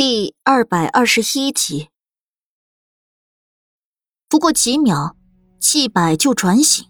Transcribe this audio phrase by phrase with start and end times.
[0.00, 1.88] 第二百二十一集。
[4.28, 5.16] 不过几秒，
[5.58, 6.86] 季柏就转醒，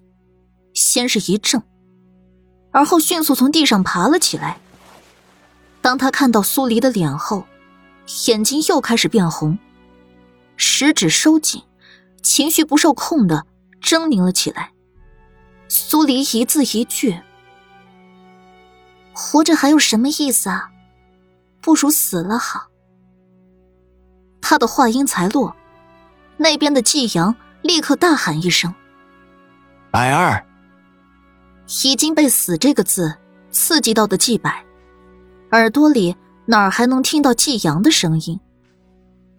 [0.75, 1.63] 先是一怔，
[2.71, 4.61] 而后迅速从地上爬了起来。
[5.81, 7.47] 当他看到苏黎的脸后，
[8.27, 9.59] 眼睛又开始变红，
[10.59, 11.63] 食指收紧，
[12.23, 13.47] 情绪不受控的
[13.81, 14.75] 狰狞了起来。
[15.67, 17.19] 苏黎一字一句
[19.17, 20.71] ：“活着还有什么意思啊？
[21.63, 22.67] 不如死了好。”
[24.51, 25.55] 他的话音才落，
[26.39, 28.75] 那边的季阳立刻大喊一声
[29.93, 30.43] ：“百儿！”
[31.85, 33.19] 已经被“死”这个字
[33.51, 34.65] 刺激到的季百，
[35.51, 36.17] 耳朵里
[36.47, 38.41] 哪儿还能听到季阳的声音？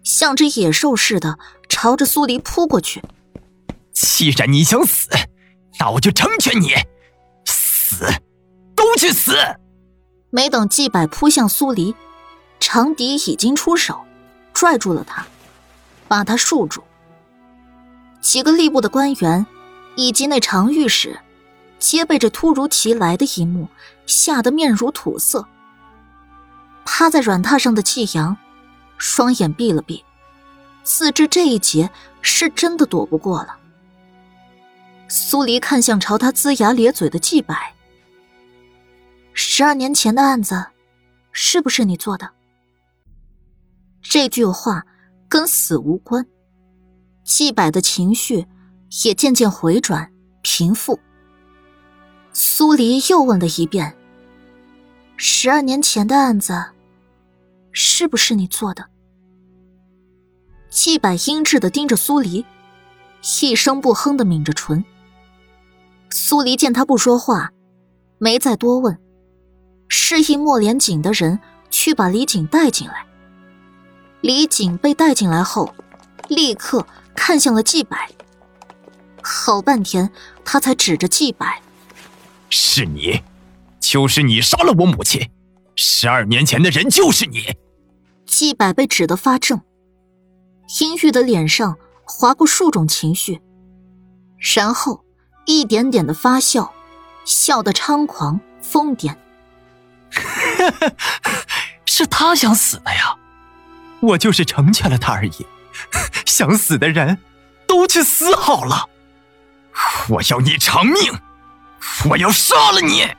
[0.04, 3.02] 像只野兽似的朝着苏黎扑过去。
[3.92, 5.08] 既然你想死，
[5.80, 6.68] 那我就成全你，
[7.46, 8.06] 死，
[8.76, 9.34] 都去死！
[10.30, 11.96] 没等季柏扑向苏黎，
[12.60, 14.04] 长笛已经出手。
[14.60, 15.26] 拽住了他，
[16.06, 16.84] 把他束住。
[18.20, 19.46] 几个吏部的官员
[19.96, 21.18] 以及那常御史，
[21.78, 23.68] 皆被这突如其来的一幕
[24.04, 25.46] 吓得面如土色。
[26.84, 28.36] 趴在软榻上的季阳，
[28.98, 30.04] 双眼闭了闭，
[30.82, 31.88] 自知这一劫
[32.20, 33.56] 是真的躲不过了。
[35.08, 37.56] 苏黎看向朝他龇牙咧嘴的季柏
[39.32, 40.66] ：“十二年前的案子，
[41.32, 42.32] 是不是你做的？”
[44.02, 44.86] 这句话
[45.28, 46.26] 跟死无关，
[47.22, 48.46] 季柏的情绪
[49.04, 50.10] 也渐渐回转
[50.42, 50.98] 平复。
[52.32, 53.96] 苏黎又问了一遍
[55.16, 56.64] ：“十二年前的案子，
[57.72, 58.86] 是不是你做的？”
[60.70, 62.44] 季柏阴鸷的盯着苏黎，
[63.42, 64.84] 一声不哼的抿着唇。
[66.10, 67.52] 苏黎见他不说话，
[68.18, 68.98] 没再多问，
[69.88, 71.38] 示意莫连锦的人
[71.70, 73.06] 去把李锦带进来。
[74.20, 75.74] 李锦被带进来后，
[76.28, 77.96] 立刻看向了季柏。
[79.22, 80.10] 好半天，
[80.44, 81.46] 他才指着季柏
[82.50, 83.22] ：“是你，
[83.80, 85.30] 就是你杀了我母亲，
[85.74, 87.56] 十二年前的人就是你。”
[88.26, 89.60] 季柏被指得发怔，
[90.80, 93.40] 阴郁的脸上划过数种情绪，
[94.54, 95.04] 然后
[95.46, 96.72] 一点点的发笑，
[97.24, 99.14] 笑得猖狂疯癫。
[101.86, 103.16] 是他想死的呀。
[104.00, 105.46] 我就是成全了他而已，
[106.26, 107.18] 想死的人，
[107.66, 108.88] 都去死好了！
[110.08, 110.96] 我要你偿命，
[112.10, 113.14] 我要杀了你！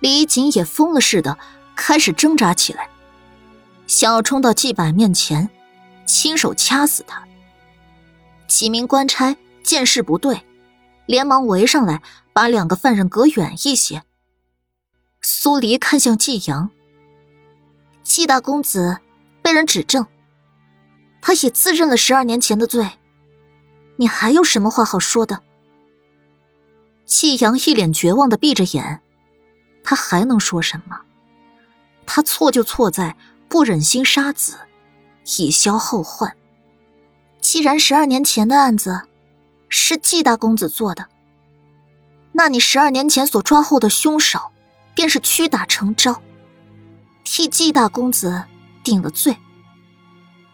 [0.00, 1.38] 李锦也疯了似的
[1.74, 2.88] 开始挣扎起来，
[3.86, 5.50] 想要冲到季柏面前，
[6.06, 7.22] 亲手掐死他。
[8.46, 10.42] 几名官差见势不对，
[11.06, 12.00] 连忙围上来，
[12.32, 14.02] 把两个犯人隔远一些。
[15.20, 16.70] 苏黎看向季阳，
[18.04, 18.98] 季大公子。
[19.46, 20.04] 被人指证，
[21.22, 22.84] 他也自认了十二年前的罪，
[23.94, 25.40] 你还有什么话好说的？
[27.04, 29.00] 季阳一脸绝望的闭着眼，
[29.84, 30.98] 他还能说什么？
[32.06, 33.16] 他错就错在
[33.48, 34.56] 不忍心杀子，
[35.38, 36.36] 以消后患。
[37.40, 39.02] 既然十二年前的案子
[39.68, 41.06] 是季大公子做的，
[42.32, 44.40] 那你十二年前所抓获的凶手，
[44.92, 46.20] 便是屈打成招，
[47.22, 48.42] 替季大公子。
[48.86, 49.36] 定了罪，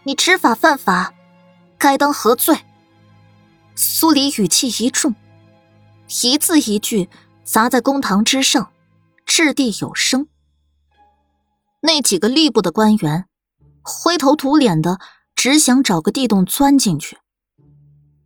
[0.05, 1.13] 你知法犯法，
[1.77, 2.57] 该当何罪？
[3.75, 5.15] 苏黎语气一重，
[6.23, 7.11] 一字一句
[7.45, 8.73] 砸在公堂之上，
[9.27, 10.29] 掷地有声。
[11.83, 13.27] 那几个吏部的官员
[13.83, 14.99] 灰头土脸的，
[15.37, 17.19] 只想找个地洞钻进去。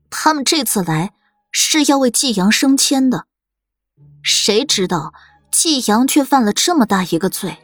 [0.08, 1.14] 他们这次来
[1.50, 3.26] 是要为季阳升迁的，
[4.22, 5.12] 谁知道
[5.50, 7.58] 季阳却犯了这么大一个罪，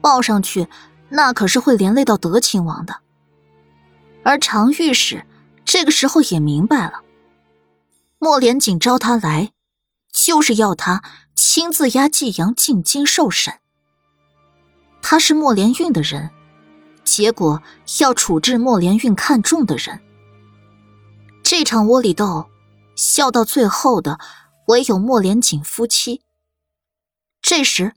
[0.00, 0.68] 报上去。
[1.14, 3.00] 那可是会连累到德亲王的。
[4.24, 5.26] 而常御史
[5.64, 7.02] 这个时候也明白了，
[8.18, 9.52] 莫连锦招他来，
[10.10, 11.02] 就是要他
[11.34, 13.54] 亲自押季阳进京受审。
[15.02, 16.30] 他是莫连运的人，
[17.04, 17.62] 结果
[18.00, 20.00] 要处置莫连运看中的人。
[21.42, 22.48] 这场窝里斗，
[22.96, 24.18] 笑到最后的
[24.68, 26.22] 唯有莫连锦夫妻。
[27.42, 27.92] 这时，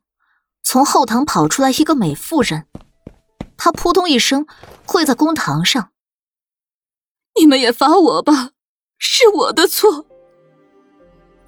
[0.63, 2.65] 从后堂跑出来一个美妇人。
[3.65, 4.45] 他扑通一声
[4.85, 5.89] 跪在公堂上。
[7.39, 8.51] 你们也罚我吧，
[8.99, 10.05] 是我的错。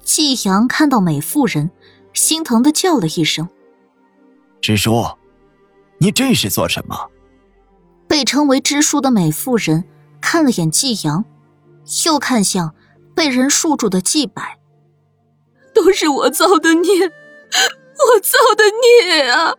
[0.02, 1.70] 季阳看到美妇人，
[2.12, 3.48] 心疼的叫了一声
[4.60, 5.04] ：“支书，
[5.98, 7.08] 你这是做什么？”
[8.08, 9.84] 被称为支书的美妇人
[10.20, 11.24] 看了眼季阳，
[12.04, 12.74] 又看向
[13.14, 14.42] 被人束住的季柏
[15.72, 18.64] ：“都是我造的孽，我造的
[19.04, 19.54] 孽啊！”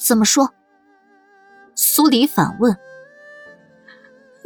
[0.00, 0.54] 怎么说？
[1.74, 2.76] 苏黎反问：“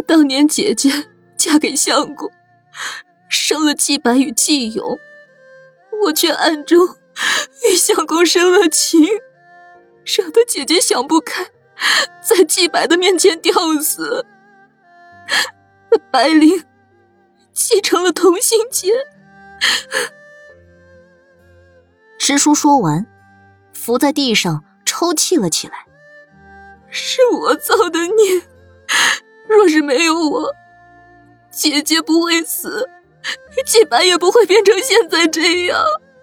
[0.07, 0.91] 当年姐姐
[1.37, 2.31] 嫁给相公，
[3.29, 4.99] 生了季白与季勇，
[6.05, 6.97] 我却暗中
[7.67, 9.07] 与相公生了情，
[10.05, 11.47] 惹得姐姐想不开，
[12.23, 14.25] 在季白的面前吊死。
[16.11, 16.65] 白灵
[17.53, 18.91] 继承了同心结。”
[22.19, 23.07] 支书说完，
[23.73, 25.88] 伏在地上抽泣了起来。
[26.91, 28.43] 是我造的孽，
[29.47, 30.55] 若是没有我，
[31.51, 32.89] 姐姐不会死，
[33.67, 35.79] 季白也不会变成现在这样。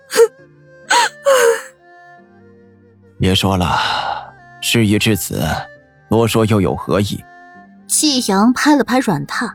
[3.20, 5.44] 别说了，事已至此，
[6.10, 7.24] 多说又有何意？
[7.88, 9.52] 季阳拍了拍软榻，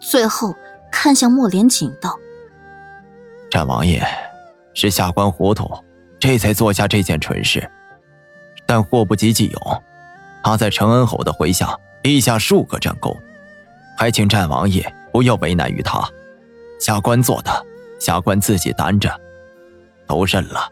[0.00, 0.54] 最后
[0.90, 2.18] 看向莫连锦道
[3.50, 4.04] ：“战王爷
[4.74, 5.70] 是下官糊涂，
[6.18, 7.70] 这才做下这件蠢事，
[8.66, 9.82] 但祸不及季勇。”
[10.46, 13.20] 他在承恩侯的麾下立下数个战功，
[13.98, 16.08] 还请战王爷不要为难于他。
[16.78, 17.66] 下官做的，
[17.98, 19.10] 下官自己担着，
[20.06, 20.70] 都认了。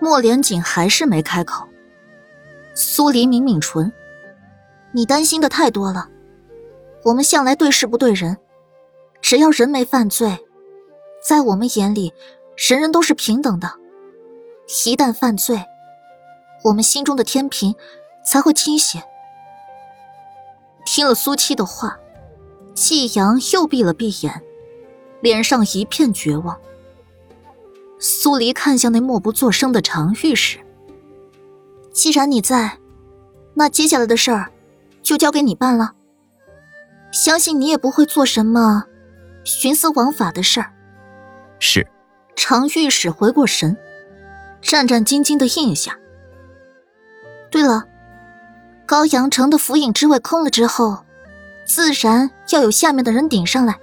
[0.00, 1.68] 莫连锦还是没开口。
[2.72, 3.92] 苏黎抿抿唇
[4.92, 6.08] ：“你担心的太多了。
[7.04, 8.38] 我们向来对事不对人，
[9.20, 10.38] 只要人没犯罪，
[11.22, 12.14] 在我们眼里，
[12.56, 13.70] 人人都是平等的。
[14.86, 15.62] 一旦犯罪，
[16.64, 17.74] 我们心中的天平。”
[18.28, 19.00] 才会清醒。
[20.84, 21.98] 听了苏七的话，
[22.74, 24.42] 季阳又闭了闭眼，
[25.22, 26.58] 脸上一片绝望。
[27.98, 30.58] 苏黎看向那默不作声的常御史
[31.90, 32.78] ：“既然你在，
[33.54, 34.52] 那接下来的事儿
[35.02, 35.94] 就交给你办了。
[37.10, 38.84] 相信你也不会做什么
[39.44, 40.74] 徇私枉法的事儿。”
[41.58, 41.86] 是。
[42.36, 43.76] 常御史回过神，
[44.62, 45.98] 战战兢兢的应下。
[47.50, 47.84] 对了。
[48.88, 51.04] 高阳城的府尹之位空了之后，
[51.66, 53.78] 自然要有下面的人顶上来。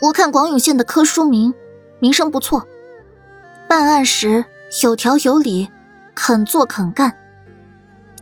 [0.00, 1.52] 我看广永县的柯书明
[1.98, 2.64] 名声不错，
[3.68, 4.44] 办案时
[4.84, 5.68] 有条有理，
[6.14, 7.12] 肯做肯干。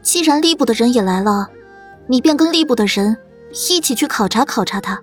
[0.01, 1.51] 既然吏部的人也来了，
[2.07, 3.19] 你便跟吏部的人
[3.69, 4.99] 一起去考察考察他。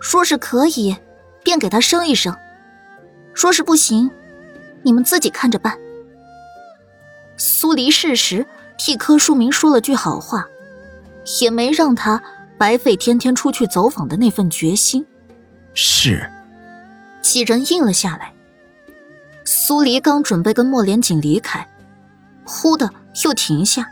[0.00, 0.94] 说是可以，
[1.42, 2.34] 便给他升一升；
[3.32, 4.10] 说是不行，
[4.82, 5.78] 你们自己看着办。
[7.38, 8.44] 苏黎适时。
[8.78, 10.46] 替柯书明说了句好话，
[11.40, 12.22] 也没让他
[12.58, 15.04] 白费天天出去走访的那份决心。
[15.74, 16.30] 是，
[17.22, 18.32] 几人应了下来。
[19.44, 21.66] 苏黎刚准备跟莫连锦离开，
[22.44, 22.90] 忽的
[23.24, 23.88] 又停下，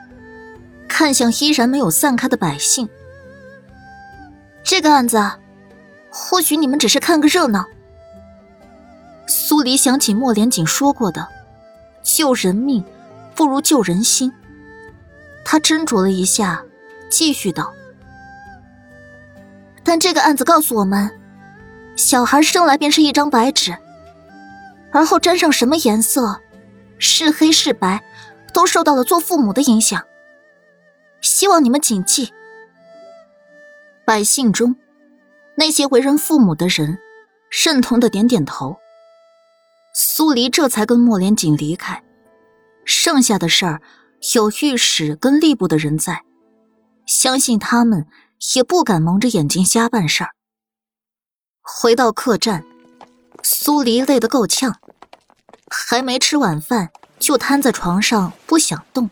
[0.88, 2.88] 看向依然没有散开的百姓。
[4.62, 5.20] 这个案子，
[6.10, 7.66] 或许你们只是看个热闹。
[9.26, 11.26] 苏黎想起莫连锦说过的
[12.02, 12.84] ：“救人命，
[13.34, 14.32] 不如救人心。”
[15.44, 16.64] 他斟酌了一下，
[17.10, 17.72] 继续道
[19.84, 21.10] ：“但这个案子告诉我们，
[21.96, 23.76] 小孩生来便是一张白纸，
[24.90, 26.40] 而后沾上什么颜色，
[26.98, 28.02] 是黑是白，
[28.52, 30.02] 都受到了做父母的影响。
[31.20, 32.32] 希望你们谨记。”
[34.06, 34.76] 百姓中，
[35.56, 36.98] 那些为人父母的人
[37.64, 38.76] 认同的点点头。
[39.92, 42.02] 苏黎这才跟莫连锦离开，
[42.84, 43.80] 剩下的事儿。
[44.32, 46.24] 有御史跟吏部的人在，
[47.04, 48.06] 相信他们
[48.54, 50.30] 也不敢蒙着眼睛瞎办事儿。
[51.60, 52.64] 回到客栈，
[53.42, 54.80] 苏黎累得够呛，
[55.68, 59.10] 还没吃晚饭就瘫在床上不想动。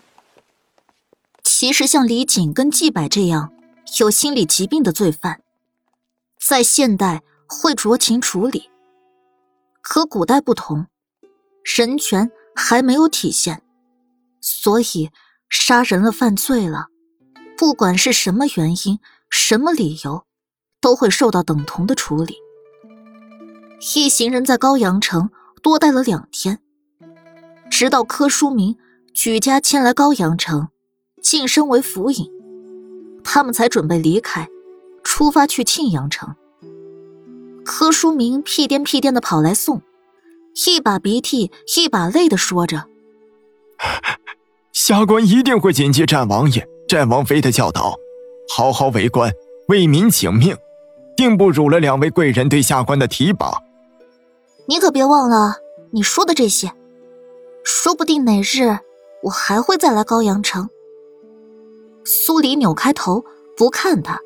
[1.43, 3.53] 其实像李锦跟季柏这样
[4.01, 5.43] 有心理疾病的罪犯，
[6.41, 8.71] 在现代会酌情处理，
[9.83, 10.87] 可古代不同，
[11.77, 13.63] 人权还没有体现。
[14.43, 15.09] 所以，
[15.49, 16.89] 杀人了、犯罪了，
[17.57, 18.99] 不管是什么原因、
[19.31, 20.25] 什么理由，
[20.81, 22.35] 都会受到等同的处理。
[23.95, 25.31] 一行人在高阳城
[25.63, 26.59] 多待了两天，
[27.71, 28.77] 直到柯书明
[29.15, 30.69] 举家迁来高阳城，
[31.23, 32.29] 晋升为府尹，
[33.23, 34.49] 他们才准备离开，
[35.05, 36.35] 出发去庆阳城。
[37.65, 39.83] 柯书明屁颠屁颠的跑来送，
[40.67, 42.89] 一把鼻涕一把泪的说着。
[44.73, 47.95] 下官一定会谨记战王爷、战王妃的教导，
[48.57, 49.31] 好好为官，
[49.69, 50.57] 为民请命，
[51.15, 53.53] 定不辱了两位贵人对下官的提拔。
[54.67, 55.57] 你可别忘了
[55.91, 56.73] 你说的这些，
[57.63, 58.79] 说不定哪日
[59.25, 60.71] 我还会再来高阳城。
[62.05, 63.27] 苏黎扭开头
[63.57, 64.21] 不看他，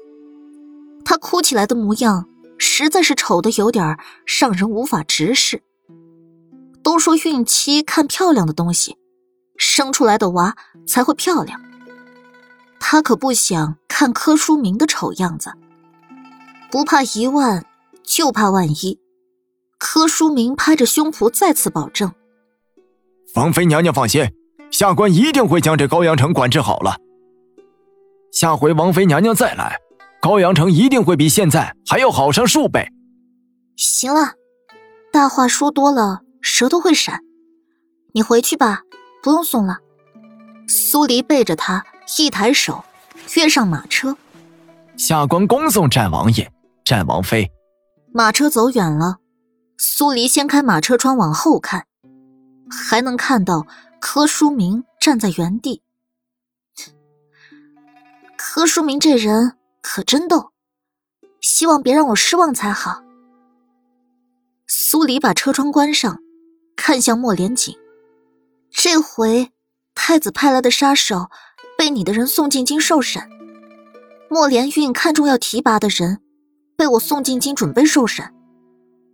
[1.04, 3.98] 他哭起来的模样实在是丑的有点
[4.40, 5.62] 让人无法直视。
[6.84, 8.96] 都说孕期看漂亮的东西。
[9.58, 11.60] 生出来的娃才会漂亮。
[12.78, 15.52] 他可不想看柯书明的丑样子。
[16.70, 17.64] 不怕一万，
[18.02, 19.00] 就怕万一。
[19.78, 22.12] 柯书明拍着胸脯再次保证
[23.34, 24.32] ：“王妃娘娘放心，
[24.70, 26.96] 下官一定会将这高阳城管制好了。
[28.32, 29.78] 下回王妃娘娘再来，
[30.20, 32.88] 高阳城一定会比现在还要好上数倍。”
[33.76, 34.34] 行了，
[35.12, 37.20] 大话说多了，舌头会闪。
[38.12, 38.82] 你回去吧，
[39.26, 39.80] 不用送了。
[40.68, 41.84] 苏黎背着他，
[42.16, 42.84] 一抬手，
[43.34, 44.16] 跃上马车。
[44.96, 46.52] 下官恭送战王爷。
[46.84, 47.50] 战王妃，
[48.12, 49.16] 马车走远了，
[49.78, 51.86] 苏黎掀开马车窗往后看，
[52.70, 53.66] 还能看到
[53.98, 55.82] 柯书明站在原地。
[58.36, 60.52] 柯书明这人可真逗，
[61.40, 63.02] 希望别让我失望才好。
[64.68, 66.20] 苏黎把车窗关上，
[66.76, 67.76] 看向莫连锦，
[68.78, 69.52] 这回
[69.94, 71.30] 太子派来的杀手
[71.78, 73.22] 被你的人送进京受审，
[74.28, 76.20] 莫连运看中要提拔的人。
[76.76, 78.34] 被我送进京准备受审，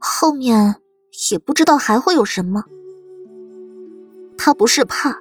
[0.01, 0.75] 后面
[1.31, 2.65] 也不知道还会有什么。
[4.37, 5.17] 他不是怕，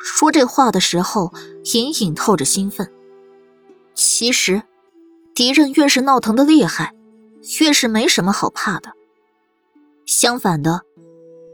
[0.00, 1.32] 说这话的时候
[1.72, 2.92] 隐隐透着兴奋。
[3.94, 4.60] 其实，
[5.36, 6.92] 敌人越是闹腾的厉害，
[7.60, 8.90] 越是没什么好怕的。
[10.04, 10.82] 相反的，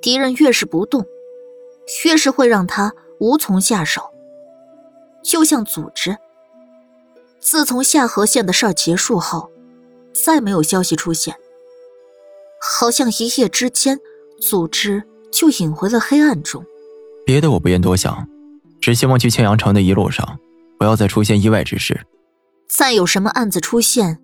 [0.01, 1.05] 敌人越是不动，
[2.05, 4.03] 越是会让他无从下手。
[5.23, 6.17] 就像组织，
[7.41, 9.51] 自从下河县的事儿结束后。
[10.15, 11.35] 再没有消息出现，
[12.61, 13.99] 好像一夜之间，
[14.43, 16.63] 组织就隐回了黑暗中。
[17.25, 18.29] 别的我不愿多想，
[18.79, 20.39] 只希望去庆阳城的一路上，
[20.79, 22.05] 不要再出现意外之事。
[22.69, 24.21] 再有什么案子出现，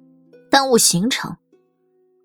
[0.50, 1.38] 耽误行程，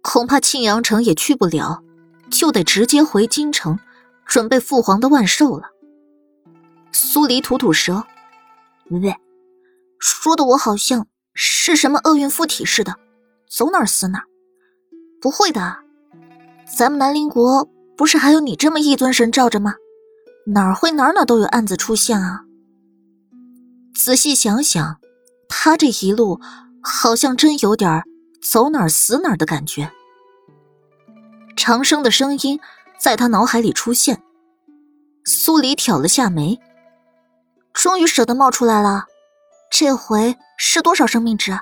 [0.01, 1.81] 恐怕庆阳城也去不了，
[2.29, 3.79] 就得直接回京城，
[4.25, 5.69] 准备父皇的万寿了。
[6.91, 8.05] 苏黎吐吐舌，
[8.89, 9.15] 喂，
[9.99, 12.95] 说的我好像是什么厄运附体似的。
[13.49, 14.23] 走哪死哪，
[15.21, 15.77] 不会的，
[16.75, 19.75] 咱们南陵国不是还有你这么一尊神罩着吗？
[20.47, 22.45] 哪儿会哪哪都有案子出现啊？
[23.93, 24.99] 仔细想想，
[25.47, 26.41] 他这一路
[26.81, 28.03] 好像真有点
[28.41, 29.91] 走哪死哪的感觉。
[31.55, 32.59] 长生的声音
[32.99, 34.21] 在他脑海里出现，
[35.25, 36.59] 苏黎挑了下眉，
[37.73, 39.05] 终于舍得冒出来了，
[39.69, 41.59] 这回是多少生命值？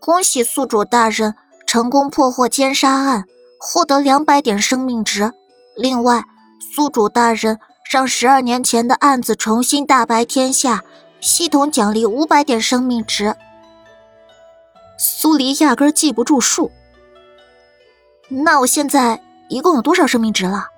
[0.00, 1.34] 恭喜宿主大人
[1.66, 3.24] 成功破获奸杀案，
[3.60, 5.32] 获得两百点生命值。
[5.76, 6.24] 另外，
[6.74, 7.58] 宿主大人
[7.90, 10.82] 让十二年前的案子重新大白天下，
[11.20, 13.36] 系统奖励五百点生命值。
[14.98, 16.72] 苏黎压根记不住数，
[18.28, 20.68] 那我现在一共有多少生命值了？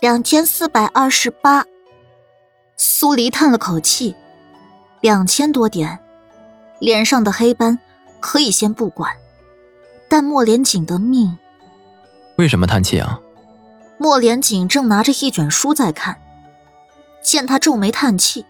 [0.00, 1.64] 两千四百二十八。
[2.76, 4.14] 苏黎叹了口气，
[5.00, 5.98] 两千多点，
[6.78, 7.78] 脸上的黑斑。
[8.20, 9.16] 可以先不管，
[10.06, 11.38] 但莫连锦的命，
[12.36, 13.18] 为什么叹气啊？
[13.96, 16.20] 莫连锦正拿着一卷书在看，
[17.22, 18.44] 见他皱眉叹气，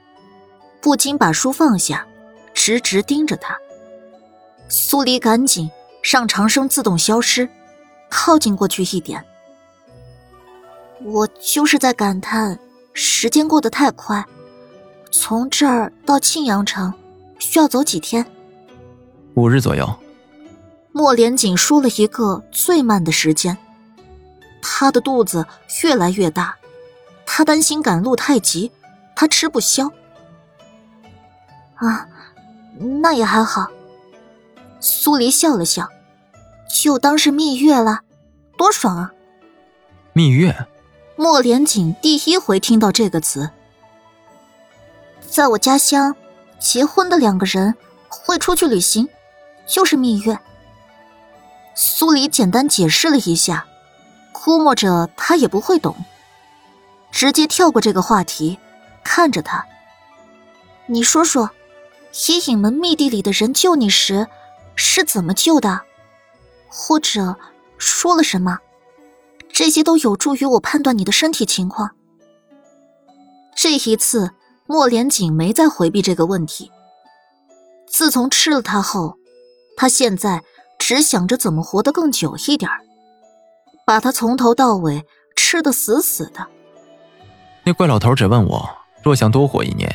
[0.80, 2.04] 不禁把书放下，
[2.52, 3.56] 直直盯着他。
[4.68, 5.70] 苏黎赶紧
[6.02, 7.48] 让长生自动消失，
[8.10, 9.24] 靠近过去一点。
[11.02, 12.58] 我就是在感叹
[12.92, 14.22] 时间过得太快，
[15.10, 16.92] 从这儿到庆阳城
[17.38, 18.26] 需要走几天？
[19.34, 19.88] 五日左右，
[20.92, 23.56] 莫连锦说了一个最慢的时间。
[24.60, 25.46] 他的肚子
[25.82, 26.54] 越来越大，
[27.24, 28.70] 他担心赶路太急，
[29.16, 29.90] 他吃不消。
[31.76, 32.06] 啊，
[33.00, 33.68] 那也还好。
[34.80, 35.88] 苏黎笑了笑，
[36.72, 38.00] 就当是蜜月了，
[38.56, 39.12] 多爽啊！
[40.12, 40.66] 蜜月。
[41.16, 43.50] 莫连锦第一回听到这个词，
[45.28, 46.16] 在我家乡，
[46.58, 47.74] 结婚的两个人
[48.08, 49.08] 会出去旅行。
[49.66, 50.36] 就是蜜月。
[51.76, 53.66] 苏黎简单解释了一下，
[54.32, 55.94] 估摸着他也不会懂，
[57.12, 58.58] 直接跳过这个话题，
[59.04, 59.64] 看着他。
[60.86, 61.50] 你说说，
[62.12, 64.26] 黑影门密地里的人救你时
[64.74, 65.82] 是怎么救的，
[66.70, 67.36] 或者
[67.76, 68.58] 说了什么？
[69.52, 71.90] 这些都有助于我判断你的身体情况。
[73.54, 74.30] 这一次，
[74.66, 76.70] 莫连锦没再回避这个问题。
[77.86, 79.16] 自从吃了他后。
[79.76, 80.42] 他现在
[80.78, 82.70] 只想着怎么活得更久一点
[83.86, 86.46] 把他从头到尾吃得死死的。
[87.64, 88.68] 那怪老头只问我，
[89.02, 89.90] 若想多活一年，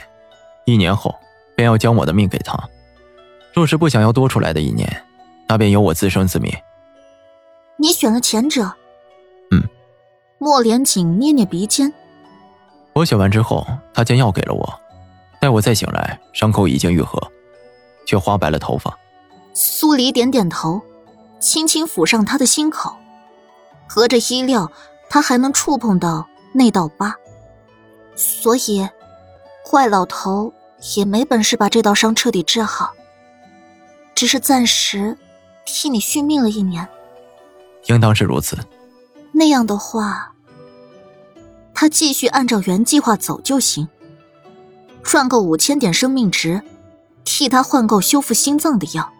[0.65, 1.13] 一年后
[1.55, 2.57] 便要将我的命给他；
[3.53, 5.05] 若是不想要多出来的一年，
[5.47, 6.63] 那便由我自生自灭。
[7.77, 8.63] 你选了前者。
[9.51, 9.61] 嗯。
[10.37, 11.93] 莫连锦捏捏鼻尖。
[12.93, 14.79] 我选完之后，他将药给了我，
[15.39, 17.19] 待我再醒来，伤口已经愈合，
[18.05, 18.97] 却花白了头发。
[19.53, 20.81] 苏黎点点头，
[21.39, 22.95] 轻轻抚上他的心口，
[23.87, 24.71] 隔着衣料，
[25.09, 27.15] 他还能触碰到那道疤。
[28.15, 28.87] 所以，
[29.69, 30.53] 怪老头
[30.95, 32.93] 也没本事把这道伤彻底治好，
[34.13, 35.17] 只是暂时
[35.65, 36.87] 替你续命了一年。
[37.87, 38.57] 应当是如此。
[39.31, 40.33] 那样的话，
[41.73, 43.87] 他继续按照原计划走就行。
[45.03, 46.61] 赚够五千点生命值，
[47.23, 49.11] 替他换购修复心脏的药。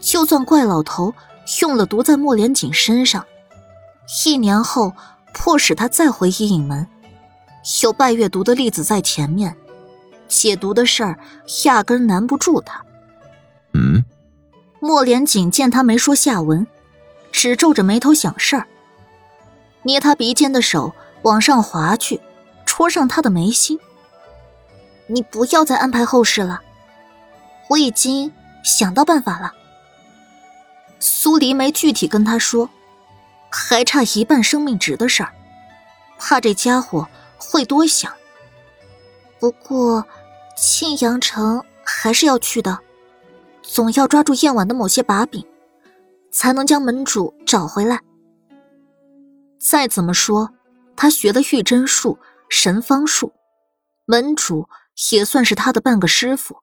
[0.00, 1.14] 就算怪老头
[1.62, 3.24] 用了毒在莫连锦身上，
[4.26, 4.92] 一年后
[5.32, 6.86] 迫使他再回阴影门，
[7.82, 9.56] 有拜月毒的例子在前面，
[10.28, 11.18] 解毒的事儿
[11.64, 12.84] 压根难不住他。
[13.72, 14.04] 嗯，
[14.84, 16.66] 莫连锦见他没说下文，
[17.32, 18.66] 只皱着眉头想事儿，
[19.82, 22.20] 捏他鼻尖的手往上滑去，
[22.66, 23.80] 戳上他的眉心。
[25.06, 26.60] 你不要再安排后事了，
[27.70, 28.30] 我已经
[28.62, 29.54] 想到办法了。
[31.00, 32.68] 苏黎没具体跟他说，
[33.48, 35.32] 还差一半生命值的事儿，
[36.18, 38.12] 怕这家伙会多想。
[39.40, 40.06] 不过，
[40.58, 42.80] 庆阳城还是要去的，
[43.64, 45.44] 总要抓住燕婉的某些把柄，
[46.30, 48.00] 才能将门主找回来。
[49.58, 50.50] 再怎么说，
[50.94, 52.18] 他学的玉针术、
[52.48, 53.32] 神方术，
[54.04, 54.68] 门主。
[55.10, 56.58] 也算是他的半个师傅。